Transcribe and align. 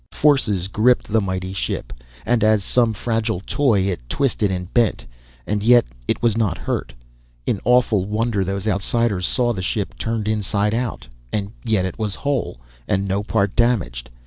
Forces 0.09 0.67
gripped 0.67 1.09
the 1.09 1.21
mighty 1.21 1.53
ship, 1.53 1.93
and 2.25 2.43
as 2.43 2.63
some 2.63 2.91
fragile 2.91 3.39
toy 3.45 3.81
it 3.81 3.99
twisted 4.09 4.49
and 4.49 4.73
bent, 4.73 5.05
and 5.45 5.61
yet 5.61 5.85
was 6.21 6.35
not 6.35 6.57
hurt. 6.57 6.91
In 7.45 7.61
awful 7.65 8.05
wonder 8.05 8.43
those 8.43 8.67
Outsiders 8.67 9.27
saw 9.27 9.53
the 9.53 9.61
ship 9.61 9.95
turned 9.99 10.27
inside 10.27 10.73
out, 10.73 11.05
and 11.31 11.51
yet 11.63 11.85
it 11.85 11.99
was 11.99 12.15
whole, 12.15 12.59
and 12.87 13.07
no 13.07 13.21
part 13.21 13.55
damaged. 13.55 14.09